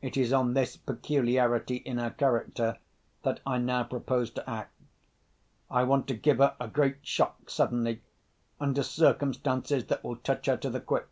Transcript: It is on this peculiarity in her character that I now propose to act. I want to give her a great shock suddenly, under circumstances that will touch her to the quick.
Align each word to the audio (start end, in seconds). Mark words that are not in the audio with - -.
It 0.00 0.16
is 0.16 0.32
on 0.32 0.54
this 0.54 0.78
peculiarity 0.78 1.76
in 1.76 1.98
her 1.98 2.08
character 2.08 2.78
that 3.22 3.40
I 3.46 3.58
now 3.58 3.84
propose 3.84 4.30
to 4.30 4.48
act. 4.48 4.72
I 5.70 5.82
want 5.82 6.06
to 6.08 6.14
give 6.14 6.38
her 6.38 6.56
a 6.58 6.68
great 6.68 7.06
shock 7.06 7.50
suddenly, 7.50 8.00
under 8.58 8.82
circumstances 8.82 9.84
that 9.88 10.02
will 10.02 10.16
touch 10.16 10.46
her 10.46 10.56
to 10.56 10.70
the 10.70 10.80
quick. 10.80 11.08